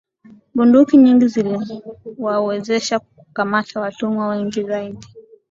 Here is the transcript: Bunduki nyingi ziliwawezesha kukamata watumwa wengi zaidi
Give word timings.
Bunduki 0.55 0.97
nyingi 0.97 1.27
ziliwawezesha 1.27 2.99
kukamata 2.99 3.79
watumwa 3.81 4.27
wengi 4.27 4.63
zaidi 4.63 5.07